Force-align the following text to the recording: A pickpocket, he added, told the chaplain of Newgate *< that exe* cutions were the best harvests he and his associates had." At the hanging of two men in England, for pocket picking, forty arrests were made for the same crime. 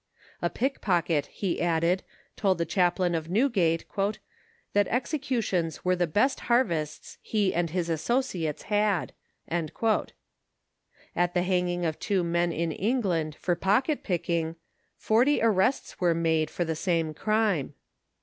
A 0.41 0.49
pickpocket, 0.49 1.27
he 1.27 1.61
added, 1.61 2.01
told 2.35 2.57
the 2.57 2.65
chaplain 2.65 3.13
of 3.13 3.29
Newgate 3.29 3.85
*< 4.25 4.73
that 4.73 4.87
exe* 4.87 5.11
cutions 5.21 5.85
were 5.85 5.95
the 5.95 6.07
best 6.07 6.39
harvests 6.49 7.19
he 7.21 7.53
and 7.53 7.69
his 7.69 7.87
associates 7.87 8.63
had." 8.63 9.13
At 9.47 9.67
the 11.35 11.43
hanging 11.43 11.85
of 11.85 11.99
two 11.99 12.23
men 12.23 12.51
in 12.51 12.71
England, 12.71 13.35
for 13.35 13.53
pocket 13.55 14.01
picking, 14.01 14.55
forty 14.97 15.39
arrests 15.39 15.99
were 16.01 16.15
made 16.15 16.49
for 16.49 16.65
the 16.65 16.75
same 16.75 17.13
crime. 17.13 17.75